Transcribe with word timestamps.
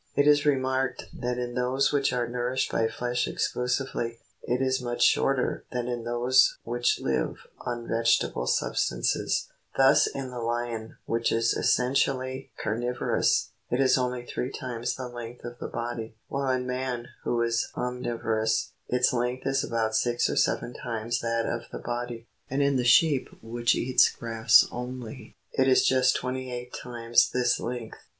It 0.15 0.25
is 0.27 0.47
remarked 0.47 1.05
that 1.13 1.37
in 1.37 1.53
those 1.53 1.93
which 1.93 2.11
are 2.11 2.27
nourished 2.27 2.71
by 2.71 2.87
flesh 2.87 3.27
exclusively, 3.27 4.17
it 4.41 4.59
is 4.59 4.81
much 4.81 5.03
shorter 5.03 5.63
than 5.71 5.87
in 5.87 6.05
those 6.05 6.57
which 6.63 6.99
live 6.99 7.35
on 7.59 7.87
vegetable 7.87 8.47
substances: 8.47 9.51
thus 9.77 10.07
in 10.07 10.31
the 10.31 10.39
lion, 10.39 10.97
which 11.05 11.31
is 11.31 11.53
essentially 11.53 12.51
carnivorous, 12.57 13.51
it 13.69 13.79
is 13.79 13.95
only 13.95 14.25
three 14.25 14.49
times 14.51 14.95
the 14.95 15.07
length 15.07 15.45
of 15.45 15.59
the 15.59 15.67
body; 15.67 16.15
while 16.29 16.49
in 16.51 16.65
man, 16.65 17.09
who 17.23 17.39
is 17.43 17.69
omnivorous, 17.77 18.71
its 18.87 19.13
length 19.13 19.45
is 19.45 19.63
about 19.63 19.95
six 19.95 20.27
or 20.27 20.35
seven 20.35 20.73
times 20.73 21.19
that 21.19 21.45
of 21.45 21.69
the 21.71 21.77
body, 21.77 22.27
and 22.49 22.63
in 22.63 22.75
the 22.75 22.83
sheep 22.83 23.29
which 23.43 23.75
eats 23.75 24.09
grass 24.09 24.67
only, 24.71 25.35
it 25.53 25.67
is 25.67 25.85
just 25.85 26.15
twenty 26.15 26.51
eight 26.51 26.73
times 26.73 27.29
this 27.29 27.59
length. 27.59 27.99